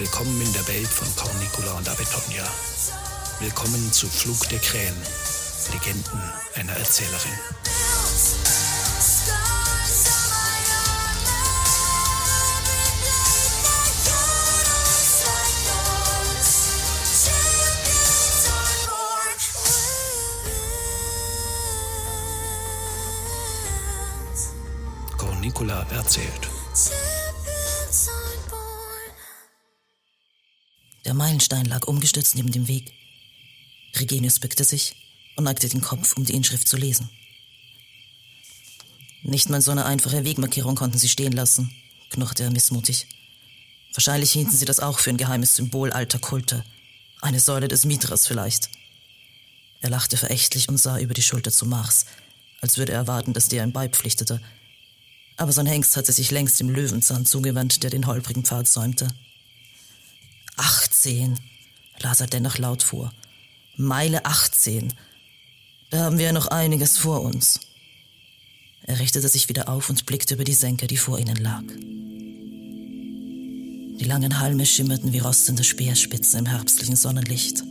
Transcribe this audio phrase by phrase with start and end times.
[0.00, 2.42] Willkommen in der Welt von Cornicula und Abetonia.
[3.38, 4.96] Willkommen zu Flug der Krähen,
[5.72, 6.22] Legenden
[6.54, 7.38] einer Erzählerin.
[25.18, 26.49] Cornicula erzählt.
[31.10, 32.92] Der Meilenstein lag umgestürzt neben dem Weg.
[33.98, 34.94] Regenius bückte sich
[35.34, 37.10] und neigte den Kopf, um die Inschrift zu lesen.
[39.24, 41.68] Nicht mal so eine einfache Wegmarkierung konnten sie stehen lassen,
[42.10, 43.08] knurrte er missmutig.
[43.92, 46.64] Wahrscheinlich hielten sie das auch für ein geheimes Symbol alter Kulte.
[47.20, 48.70] Eine Säule des Mithras vielleicht.
[49.80, 52.06] Er lachte verächtlich und sah über die Schulter zu Mars,
[52.60, 54.40] als würde er erwarten, dass der ihm beipflichtete.
[55.36, 59.08] Aber sein Hengst hatte sich längst dem Löwenzahn zugewandt, der den holprigen Pfad säumte.
[60.60, 61.38] Achtzehn,
[62.00, 63.14] las er dennoch laut vor.
[63.76, 64.92] Meile 18.
[65.88, 67.60] Da haben wir ja noch einiges vor uns.
[68.82, 71.62] Er richtete sich wieder auf und blickte über die Senke, die vor ihnen lag.
[73.98, 77.62] Die langen Halme schimmerten wie rostende Speerspitzen im herbstlichen Sonnenlicht.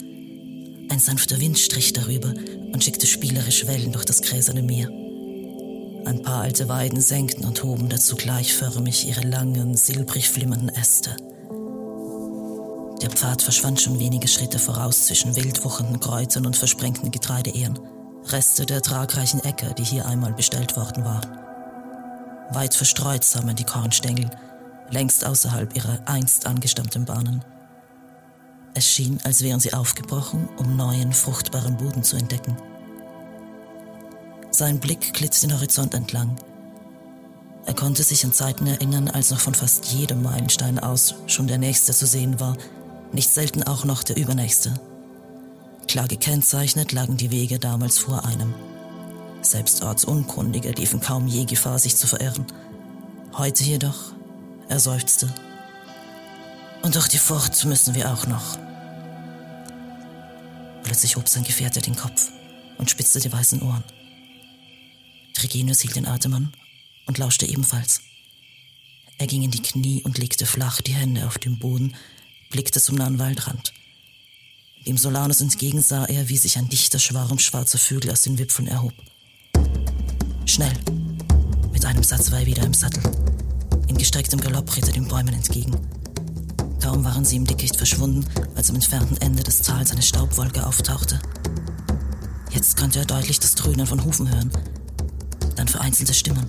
[0.90, 2.34] Ein sanfter Wind strich darüber
[2.74, 4.90] und schickte spielerisch Wellen durch das gräserne Meer.
[6.08, 11.16] Ein paar alte Weiden senkten und hoben dazu gleichförmig ihre langen, silbrig flimmernden Äste.
[13.02, 17.80] Der Pfad verschwand schon wenige Schritte voraus zwischen wild wuchernden Kräutern und versprengten Getreideehren.
[18.26, 21.40] Reste der tragreichen Äcker, die hier einmal bestellt worden waren.
[22.52, 24.30] Weit verstreut sah man die Kornstängel,
[24.90, 27.44] längst außerhalb ihrer einst angestammten Bahnen.
[28.74, 32.58] Es schien, als wären sie aufgebrochen, um neuen, fruchtbaren Boden zu entdecken.
[34.52, 36.36] Sein Blick glitt den Horizont entlang.
[37.66, 41.60] Er konnte sich an Zeiten erinnern, als noch von fast jedem Meilenstein aus schon der
[41.60, 42.58] nächste zu sehen war,
[43.14, 44.80] nicht selten auch noch der übernächste.
[45.88, 48.54] Klar gekennzeichnet lagen die Wege damals vor einem.
[49.42, 52.46] Selbst Ortsunkundige liefen kaum je Gefahr, sich zu verirren.
[53.34, 54.14] Heute jedoch,
[54.68, 55.34] er seufzte.
[56.84, 58.58] Und durch die Furcht müssen wir auch noch.
[60.84, 62.30] Plötzlich hob sein Gefährte den Kopf
[62.78, 63.84] und spitzte die weißen Ohren.
[65.34, 66.54] Trigenius hielt den Atem an
[67.08, 68.02] und lauschte ebenfalls.
[69.18, 71.96] Er ging in die Knie und legte flach die Hände auf den Boden,
[72.50, 73.74] blickte zum nahen Waldrand.
[74.88, 78.68] Dem Solanus entgegen sah er, wie sich ein dichter Schwarm schwarzer Vögel aus den Wipfeln
[78.68, 78.94] erhob.
[80.46, 80.74] Schnell.
[81.72, 83.04] Mit einem Satz war er wieder im Sattel.
[83.88, 85.78] In gestrecktem Galopp ritt er den Bäumen entgegen.
[86.82, 91.20] Kaum waren sie im Dickicht verschwunden, als am entfernten Ende des Tals eine Staubwolke auftauchte.
[92.52, 94.52] Jetzt konnte er deutlich das Dröhnen von Hufen hören,
[95.56, 96.48] dann vereinzelte Stimmen.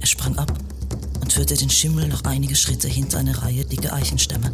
[0.00, 0.52] Er sprang ab
[1.20, 4.52] und führte den Schimmel noch einige Schritte hinter eine Reihe dicker Eichenstämme.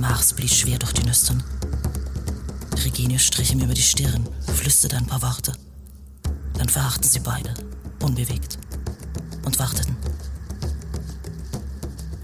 [0.00, 1.42] Mars blies schwer durch die Nüstern.
[2.84, 5.52] Regenius strich ihm über die Stirn, flüsterte ein paar Worte.
[6.54, 7.52] Dann verharrten sie beide,
[8.02, 8.58] unbewegt,
[9.44, 9.94] und warteten.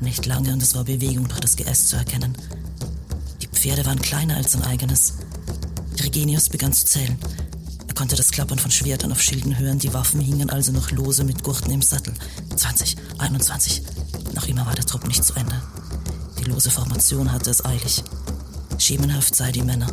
[0.01, 2.35] Nicht lange und es war Bewegung durch das Geäst zu erkennen.
[3.43, 5.15] Die Pferde waren kleiner als sein eigenes.
[6.03, 7.19] Regenius begann zu zählen.
[7.87, 11.25] Er konnte das Klappern von Schwertern auf Schilden hören, die Waffen hingen also noch lose
[11.25, 12.15] mit Gurten im Sattel.
[12.57, 13.83] 20, 21.
[14.35, 15.61] Noch immer war der Trupp nicht zu Ende
[16.47, 18.03] lose Formation hatte es eilig.
[18.79, 19.89] Schemenhaft sei die Männer.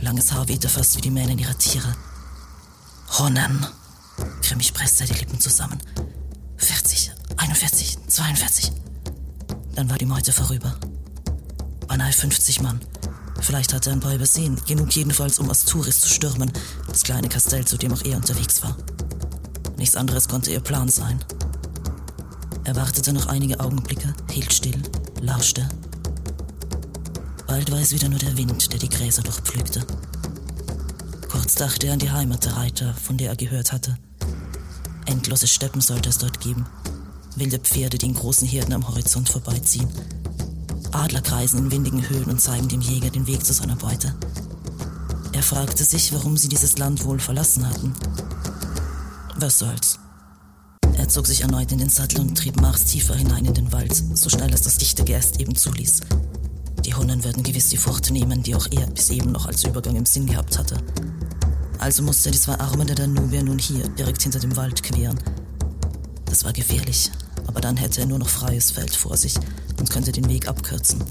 [0.00, 1.94] Langes Haar wehte fast wie die Mähnen ihrer Tiere.
[3.18, 3.66] Ronan!
[4.42, 5.78] Grimmig presste er die Lippen zusammen.
[6.56, 8.72] 40, 41, 42.
[9.74, 10.74] Dann war die Meute vorüber.
[11.86, 12.80] Beinahe 50 Mann.
[13.40, 16.52] Vielleicht hatte er ein paar übersehen, genug jedenfalls, um Asturis zu stürmen,
[16.86, 18.76] das kleine Kastell, zu dem auch er unterwegs war.
[19.76, 21.24] Nichts anderes konnte ihr Plan sein.
[22.64, 24.80] Er wartete noch einige Augenblicke, hielt still,
[25.20, 25.68] lauschte.
[27.50, 29.84] Bald war es wieder nur der Wind, der die Gräser durchpflügte.
[31.28, 33.98] Kurz dachte er an die Heimat der Reiter, von der er gehört hatte.
[35.06, 36.64] Endlose Steppen sollte es dort geben.
[37.34, 39.88] Wilde Pferde, die in großen Herden am Horizont vorbeiziehen.
[40.92, 44.14] Adler kreisen in windigen Höhen und zeigen dem Jäger den Weg zu seiner Beute.
[45.32, 47.92] Er fragte sich, warum sie dieses Land wohl verlassen hatten.
[49.34, 49.98] Was soll's?
[50.96, 54.00] Er zog sich erneut in den Sattel und trieb Mars tiefer hinein in den Wald,
[54.14, 56.02] so schnell es das dichte Geäst eben zuließ.
[56.84, 59.96] Die Hunnen würden gewiss die Furcht nehmen, die auch er bis eben noch als Übergang
[59.96, 60.76] im Sinn gehabt hatte.
[61.78, 65.18] Also musste er die zwei Arme der Danubier nun hier, direkt hinter dem Wald, queren.
[66.26, 67.10] Das war gefährlich,
[67.46, 69.34] aber dann hätte er nur noch freies Feld vor sich
[69.78, 71.02] und könnte den Weg abkürzen.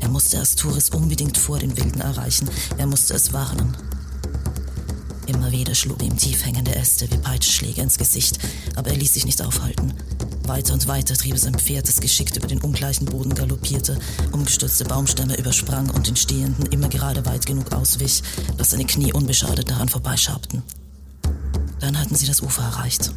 [0.00, 2.48] Er musste Asturis unbedingt vor den Wilden erreichen.
[2.76, 3.76] Er musste es warnen.
[5.26, 8.38] Immer wieder schlugen ihm tief hängende Äste wie Peitschschläge ins Gesicht,
[8.76, 9.94] aber er ließ sich nicht aufhalten.
[10.46, 13.98] Weiter und weiter trieb es ein Pferd, das geschickt über den ungleichen Boden galoppierte,
[14.32, 18.22] umgestürzte Baumstämme übersprang und den Stehenden immer gerade weit genug auswich,
[18.58, 20.62] dass seine Knie unbeschadet daran vorbeischabten.
[21.80, 23.12] Dann hatten sie das Ufer erreicht.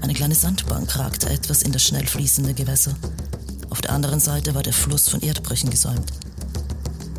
[0.00, 2.94] Eine kleine Sandbank ragte etwas in das schnell fließende Gewässer.
[3.70, 6.12] Auf der anderen Seite war der Fluss von Erdbrüchen gesäumt.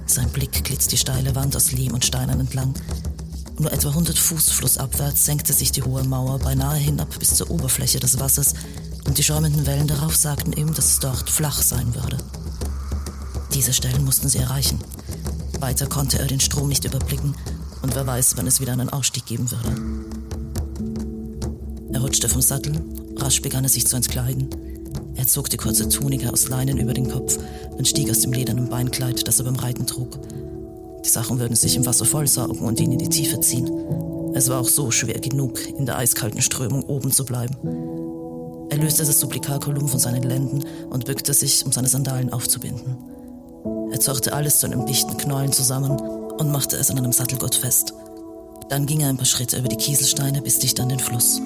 [0.05, 2.73] Sein Blick glitt die steile Wand aus Lehm und Steinen entlang.
[3.59, 7.99] Nur etwa 100 Fuß flussabwärts senkte sich die hohe Mauer beinahe hinab bis zur Oberfläche
[7.99, 8.53] des Wassers
[9.05, 12.17] und die schäumenden Wellen darauf sagten ihm, dass es dort flach sein würde.
[13.53, 14.79] Diese Stellen mussten sie erreichen.
[15.59, 17.35] Weiter konnte er den Strom nicht überblicken
[17.81, 19.71] und wer weiß, wann es wieder einen Ausstieg geben würde.
[21.93, 22.79] Er rutschte vom Sattel,
[23.15, 24.49] rasch begann er sich zu entkleiden.
[25.15, 27.39] Er zog die kurze Tunika aus Leinen über den Kopf
[27.71, 30.19] und stieg aus dem ledernen Beinkleid, das er beim Reiten trug.
[31.07, 33.71] Die Sachen würden sich im Wasser vollsaugen und ihn in die Tiefe ziehen.
[34.33, 37.55] Es war auch so schwer genug, in der eiskalten Strömung oben zu bleiben.
[38.69, 42.97] Er löste das Suplikakulum von seinen Lenden und bückte sich, um seine Sandalen aufzubinden.
[43.89, 47.93] Er zochte alles zu einem dichten Knäuel zusammen und machte es an einem Sattelgurt fest.
[48.67, 51.39] Dann ging er ein paar Schritte über die Kieselsteine bis dicht an den Fluss.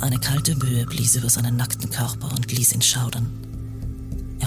[0.00, 3.51] Eine kalte Böe blies über seinen nackten Körper und ließ ihn schaudern.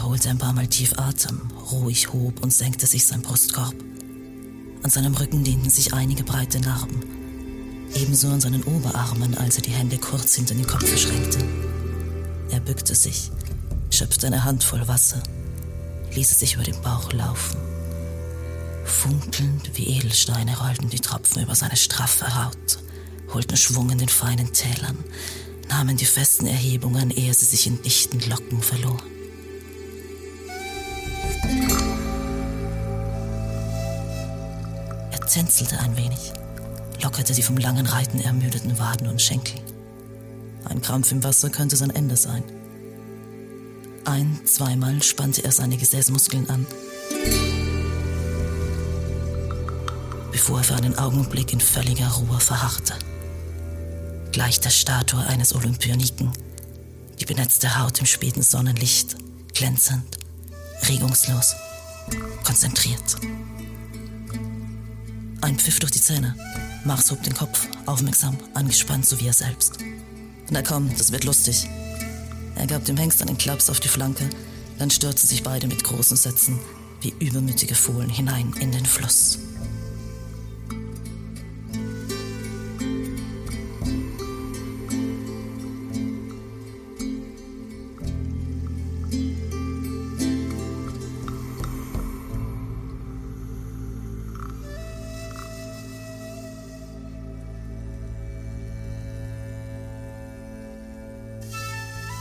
[0.05, 1.41] Holte ein paar Mal tief Atem,
[1.71, 3.73] ruhig hob und senkte sich sein Brustkorb.
[4.83, 6.99] An seinem Rücken dehnten sich einige breite Narben.
[7.95, 11.39] Ebenso an seinen Oberarmen, als er die Hände kurz hinter den Kopf verschränkte.
[12.51, 13.31] Er bückte sich,
[13.89, 15.23] schöpfte eine Handvoll Wasser,
[16.13, 17.57] ließ es sich über den Bauch laufen.
[18.85, 22.77] Funkelnd wie Edelsteine rollten die Tropfen über seine straffe Haut,
[23.33, 25.03] holten Schwung in den feinen Tälern,
[25.67, 29.14] nahmen die festen Erhebungen, ehe sie sich in dichten Locken verloren.
[35.35, 36.31] Tänzelte ein wenig,
[37.03, 39.59] lockerte die vom langen Reiten ermüdeten Waden und Schenkel.
[40.63, 42.41] Ein Krampf im Wasser könnte sein Ende sein.
[44.05, 46.65] Ein, zweimal spannte er seine Gesäßmuskeln an,
[50.31, 52.93] bevor er für einen Augenblick in völliger Ruhe verharrte
[54.31, 56.31] gleich der Statue eines Olympioniken,
[57.19, 59.17] die benetzte Haut im späten Sonnenlicht,
[59.53, 60.17] glänzend,
[60.87, 61.55] regungslos,
[62.45, 63.17] konzentriert.
[65.45, 66.33] Ein Pfiff durch die Zähne.
[66.85, 69.77] Mars hob den Kopf, aufmerksam, angespannt, so wie er selbst.
[70.49, 71.69] Na komm, das wird lustig.
[72.55, 74.27] Er gab dem Hengst einen Klaps auf die Flanke,
[74.79, 76.59] dann stürzten sich beide mit großen Sätzen
[77.01, 79.37] wie übermütige Fohlen hinein in den Fluss.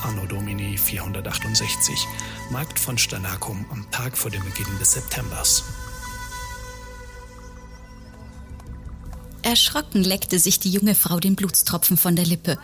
[0.04, 2.06] Anno Domini 468,
[2.50, 5.64] Markt von Stanakum am Tag vor dem Beginn des Septembers.
[9.42, 12.58] Erschrocken leckte sich die junge Frau den Blutstropfen von der Lippe.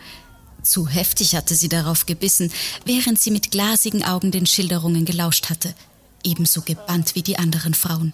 [0.61, 2.51] Zu heftig hatte sie darauf gebissen,
[2.85, 5.73] während sie mit glasigen Augen den Schilderungen gelauscht hatte,
[6.23, 8.13] ebenso gebannt wie die anderen Frauen.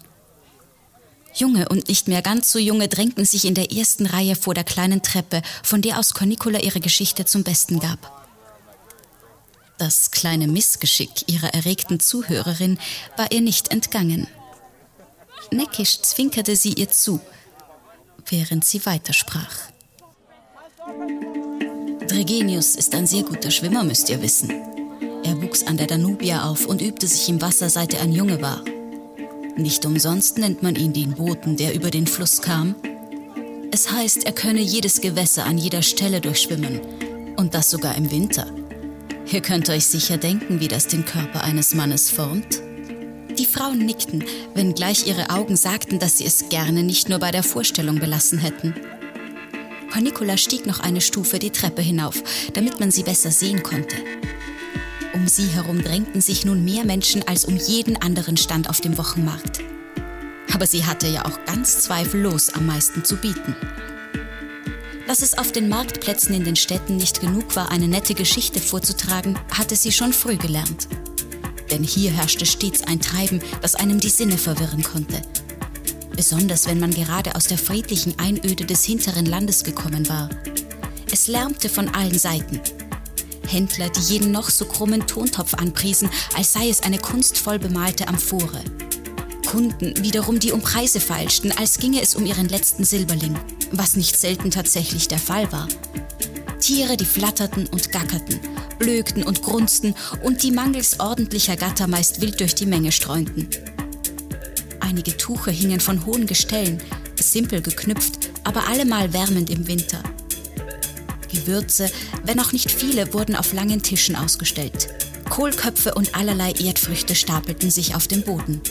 [1.35, 4.63] Junge und nicht mehr ganz so junge drängten sich in der ersten Reihe vor der
[4.63, 8.26] kleinen Treppe, von der aus Cornicola ihre Geschichte zum Besten gab.
[9.77, 12.79] Das kleine Missgeschick ihrer erregten Zuhörerin
[13.15, 14.27] war ihr nicht entgangen.
[15.51, 17.19] Neckisch zwinkerte sie ihr zu,
[18.27, 19.69] während sie weitersprach.
[22.07, 24.49] Dregenius ist ein sehr guter Schwimmer, müsst ihr wissen.
[25.23, 28.41] Er wuchs an der Danubia auf und übte sich im Wasser, seit er ein Junge
[28.41, 28.63] war.
[29.57, 32.75] Nicht umsonst nennt man ihn den Boten, der über den Fluss kam.
[33.71, 36.79] Es heißt, er könne jedes Gewässer an jeder Stelle durchschwimmen,
[37.35, 38.47] und das sogar im Winter.
[39.29, 42.61] Ihr könnt euch sicher denken, wie das den Körper eines Mannes formt.
[43.37, 47.43] Die Frauen nickten, wenngleich ihre Augen sagten, dass sie es gerne nicht nur bei der
[47.43, 48.73] Vorstellung belassen hätten.
[49.91, 53.97] Cornicola stieg noch eine Stufe die Treppe hinauf, damit man sie besser sehen konnte.
[55.13, 58.97] Um sie herum drängten sich nun mehr Menschen als um jeden anderen Stand auf dem
[58.97, 59.59] Wochenmarkt.
[60.53, 63.55] Aber sie hatte ja auch ganz zweifellos am meisten zu bieten.
[65.07, 69.39] Dass es auf den Marktplätzen in den Städten nicht genug war, eine nette Geschichte vorzutragen,
[69.57, 70.89] hatte sie schon früh gelernt.
[71.71, 75.21] Denn hier herrschte stets ein Treiben, das einem die Sinne verwirren konnte.
[76.13, 80.29] Besonders wenn man gerade aus der friedlichen Einöde des hinteren Landes gekommen war.
[81.09, 82.59] Es lärmte von allen Seiten.
[83.47, 88.61] Händler, die jeden noch so krummen Tontopf anpriesen, als sei es eine kunstvoll bemalte Amphore.
[89.45, 93.37] Kunden wiederum, die um Preise feilschten, als ginge es um ihren letzten Silberling,
[93.71, 95.67] was nicht selten tatsächlich der Fall war.
[96.59, 98.39] Tiere, die flatterten und gackerten,
[98.79, 103.47] blökten und grunzten und die mangels ordentlicher Gatter meist wild durch die Menge streunten.
[104.79, 106.81] Einige Tuche hingen von hohen Gestellen,
[107.19, 110.01] simpel geknüpft, aber allemal wärmend im Winter.
[111.31, 111.91] Gewürze,
[112.23, 114.87] wenn auch nicht viele, wurden auf langen Tischen ausgestellt.
[115.29, 118.61] Kohlköpfe und allerlei Erdfrüchte stapelten sich auf dem Boden.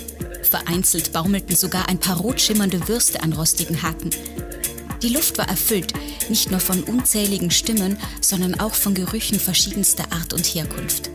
[0.42, 4.10] Vereinzelt baumelten sogar ein paar rot schimmernde Würste an rostigen Haken.
[5.02, 5.92] Die Luft war erfüllt,
[6.28, 11.10] nicht nur von unzähligen Stimmen, sondern auch von Gerüchen verschiedenster Art und Herkunft.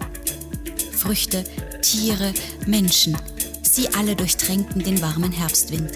[0.96, 1.44] Früchte,
[1.82, 2.34] Tiere,
[2.68, 3.18] Menschen,
[3.64, 5.92] sie alle durchtränkten den warmen Herbstwind.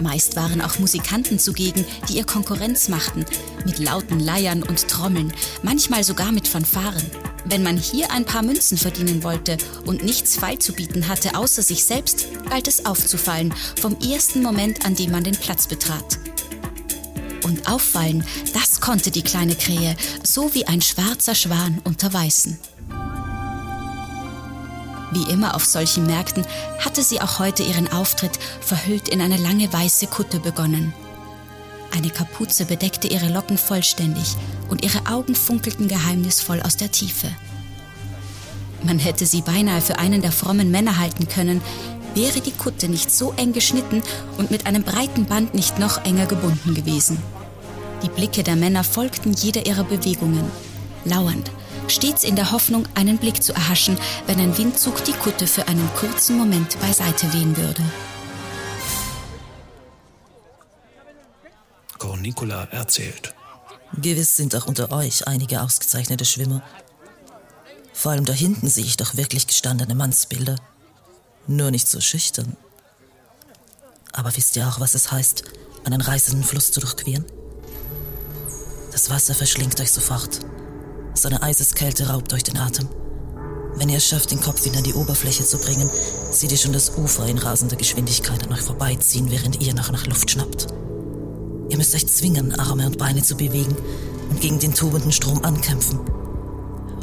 [0.00, 3.24] Meist waren auch Musikanten zugegen, die ihr Konkurrenz machten,
[3.64, 5.32] mit lauten Leiern und Trommeln,
[5.62, 7.04] manchmal sogar mit Fanfaren.
[7.46, 11.62] Wenn man hier ein paar Münzen verdienen wollte und nichts feil zu bieten hatte außer
[11.62, 16.18] sich selbst, galt es aufzufallen, vom ersten Moment, an dem man den Platz betrat.
[17.44, 18.24] Und auffallen,
[18.54, 22.58] das konnte die kleine Krähe, so wie ein schwarzer Schwan unter Weißen.
[25.12, 26.44] Wie immer auf solchen Märkten
[26.84, 30.92] hatte sie auch heute ihren Auftritt verhüllt in eine lange weiße Kutte begonnen.
[31.94, 34.34] Eine Kapuze bedeckte ihre Locken vollständig
[34.68, 37.28] und ihre Augen funkelten geheimnisvoll aus der Tiefe.
[38.82, 41.62] Man hätte sie beinahe für einen der frommen Männer halten können,
[42.14, 44.02] wäre die Kutte nicht so eng geschnitten
[44.38, 47.18] und mit einem breiten Band nicht noch enger gebunden gewesen.
[48.02, 50.50] Die Blicke der Männer folgten jeder ihrer Bewegungen,
[51.04, 51.50] lauernd,
[51.88, 55.88] stets in der Hoffnung, einen Blick zu erhaschen, wenn ein Windzug die Kutte für einen
[55.96, 57.82] kurzen Moment beiseite wehen würde.
[62.24, 63.34] Nikola erzählt.
[64.00, 66.62] Gewiss sind auch unter euch einige ausgezeichnete Schwimmer.
[67.92, 70.56] Vor allem da hinten sehe ich doch wirklich gestandene Mannsbilder.
[71.46, 72.56] Nur nicht so schüchtern.
[74.12, 75.44] Aber wisst ihr auch, was es heißt,
[75.84, 77.24] einen reißenden Fluss zu durchqueren?
[78.92, 80.40] Das Wasser verschlingt euch sofort.
[81.14, 82.88] Seine Eiseskälte raubt euch den Atem.
[83.76, 85.90] Wenn ihr es schafft, den Kopf wieder an die Oberfläche zu bringen,
[86.30, 90.06] seht ihr schon das Ufer in rasender Geschwindigkeit an euch vorbeiziehen, während ihr noch nach
[90.06, 90.68] Luft schnappt.
[91.68, 93.76] Ihr müsst euch zwingen, Arme und Beine zu bewegen
[94.30, 95.98] und gegen den tobenden Strom ankämpfen.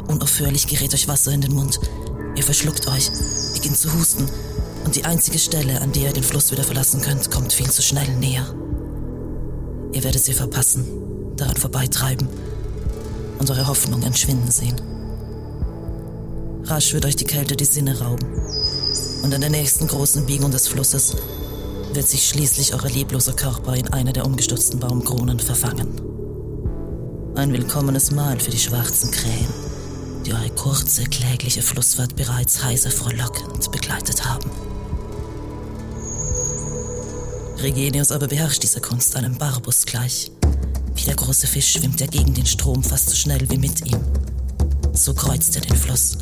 [0.08, 1.78] Unaufhörlich gerät euch Wasser in den Mund.
[2.34, 3.10] Ihr verschluckt euch,
[3.52, 4.26] beginnt zu husten
[4.84, 7.82] und die einzige Stelle, an der ihr den Fluss wieder verlassen könnt, kommt viel zu
[7.82, 8.46] schnell näher.
[9.92, 10.86] Ihr werdet sie verpassen,
[11.36, 12.28] daran vorbeitreiben
[13.38, 14.80] und eure Hoffnung entschwinden sehen.
[16.64, 18.26] Rasch wird euch die Kälte die Sinne rauben
[19.22, 21.16] und an der nächsten großen Biegung des Flusses
[21.92, 26.00] wird sich schließlich euer lebloser Körper in einer der umgestürzten Baumkronen verfangen.
[27.34, 29.48] Ein willkommenes Mahl für die schwarzen Krähen,
[30.26, 34.50] die eure kurze, klägliche Flussfahrt bereits heiser frohlockend begleitet haben.
[37.62, 40.30] Regenius aber beherrscht diese Kunst einem Barbus gleich.
[40.94, 44.00] Wie der große Fisch schwimmt er gegen den Strom fast so schnell wie mit ihm.
[44.92, 46.18] So kreuzt er den Fluss.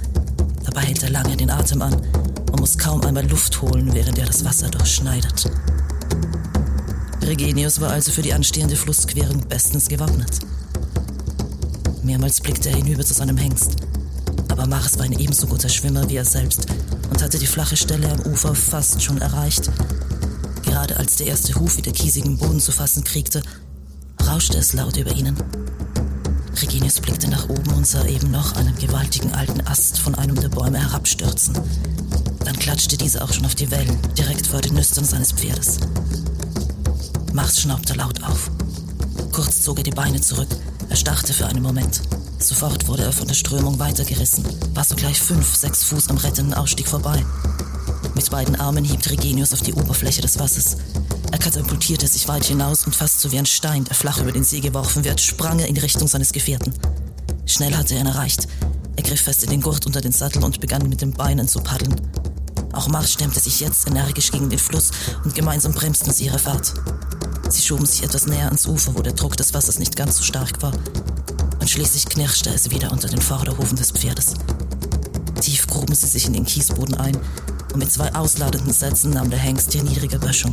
[0.65, 4.27] Dabei hält er lange den Atem an und muss kaum einmal Luft holen, während er
[4.27, 5.51] das Wasser durchschneidet.
[7.23, 10.41] Regenius war also für die anstehende Flussquerung bestens gewappnet.
[12.03, 13.77] Mehrmals blickte er hinüber zu seinem Hengst,
[14.61, 16.67] aber Mars war ein ebenso guter Schwimmer wie er selbst
[17.09, 19.71] und hatte die flache Stelle am Ufer fast schon erreicht.
[20.63, 23.41] Gerade als der erste Huf wieder kiesigen Boden zu fassen kriegte,
[24.23, 25.35] rauschte es laut über ihnen.
[26.61, 30.51] Reginius blickte nach oben und sah eben noch einen gewaltigen alten Ast von einem der
[30.51, 31.57] Bäume herabstürzen.
[32.45, 35.79] Dann klatschte dieser auch schon auf die Wellen, direkt vor den Nüstern seines Pferdes.
[37.33, 38.51] Mars schnaubte laut auf.
[39.33, 40.49] Kurz zog er die Beine zurück,
[40.91, 42.03] erstarrte für einen Moment.
[42.41, 44.45] Sofort wurde er von der Strömung weitergerissen,
[44.75, 47.23] war sogleich fünf, sechs Fuß am rettenden Ausstieg vorbei.
[48.15, 50.79] Mit beiden Armen hieb Regenius auf die Oberfläche des Wassers.
[51.31, 54.43] Er katapultierte sich weit hinaus und fast so wie ein Stein, der flach über den
[54.43, 56.73] See geworfen wird, sprang er in Richtung seines Gefährten.
[57.45, 58.49] Schnell hatte er ihn erreicht.
[58.97, 61.61] Er griff fest in den Gurt unter den Sattel und begann mit den Beinen zu
[61.61, 61.95] paddeln.
[62.73, 64.91] Auch Mars stemmte sich jetzt energisch gegen den Fluss
[65.25, 66.73] und gemeinsam bremsten sie ihre Fahrt.
[67.51, 70.23] Sie schoben sich etwas näher ans Ufer, wo der Druck des Wassers nicht ganz so
[70.23, 70.73] stark war.
[71.71, 74.35] Schließlich knirschte es wieder unter den Vorderhufen des Pferdes.
[75.41, 77.17] Tief gruben sie sich in den Kiesboden ein
[77.73, 80.53] und mit zwei ausladenden Sätzen nahm der Hengst die niedrige Böschung.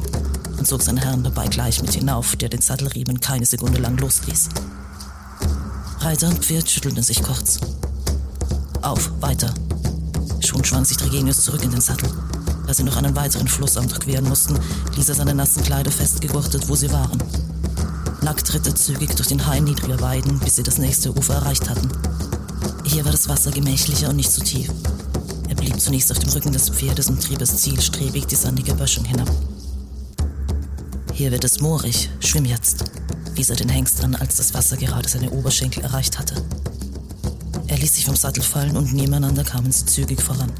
[0.59, 4.49] und zog seinen Herrn dabei gleich mit hinauf, der den Sattelriemen keine Sekunde lang losließ.
[6.01, 7.61] Reiter und Pferd schüttelten sich kurz.
[8.83, 9.51] Auf, weiter.
[10.41, 12.09] Schon schwang sich Tregenius zurück in den Sattel.
[12.67, 14.55] Da sie noch einen weiteren Flussarm durchqueren mussten,
[14.95, 17.17] ließ er seine nassen Kleider festgegurtet, wo sie waren.
[18.27, 21.69] Nackt ritt er zügig durch den Hain niedriger Weiden, bis sie das nächste Ufer erreicht
[21.69, 21.87] hatten.
[22.83, 24.69] Hier war das Wasser gemächlicher und nicht zu tief.
[25.47, 29.05] Er blieb zunächst auf dem Rücken des Pferdes und trieb es zielstrebig die sandige Böschung
[29.05, 29.31] hinab.
[31.13, 32.83] Hier wird es moorig, schwimm jetzt,
[33.33, 36.35] wies er den Hengst an, als das Wasser gerade seine Oberschenkel erreicht hatte.
[37.67, 40.51] Er ließ sich vom Sattel fallen und nebeneinander kamen sie zügig voran.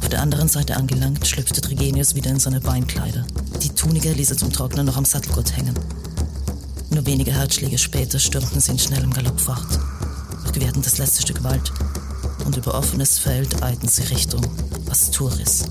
[0.00, 3.26] Auf der anderen Seite angelangt, schlüpfte Trigenius wieder in seine Beinkleider.
[3.62, 5.74] Die Tunige ließ er zum Trocknen noch am Sattelgurt hängen.
[7.04, 9.78] Wenige Herzschläge später stürmten sie in schnellem Galopp fort,
[10.44, 11.70] durchquerten das letzte Stück Wald
[12.46, 14.40] und über offenes Feld eilten sie Richtung
[14.90, 15.64] Asturis.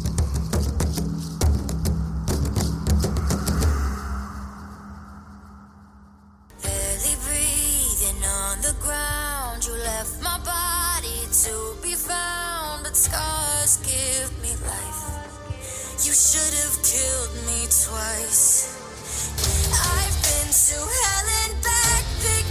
[16.05, 18.69] You should have killed me twice.
[19.71, 20.22] I've
[20.53, 22.42] to hell and back,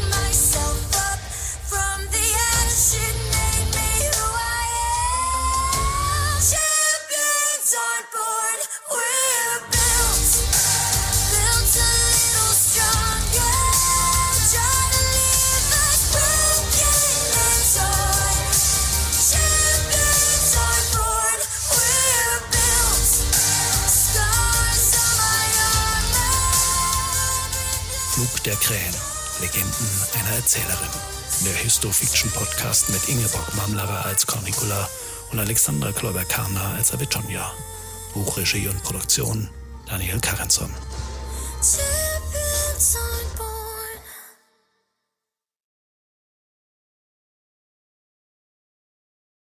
[28.46, 28.94] der Krähen.
[29.40, 30.88] Legenden einer Erzählerin.
[31.44, 34.88] Der Histofiction-Podcast mit Ingeborg Mamlerer als Cornicula
[35.30, 37.52] und Alexandra Kloiber-Karner als Avitonia.
[38.14, 39.49] Buchregie und Produktion
[39.87, 40.70] Daniel Karenson.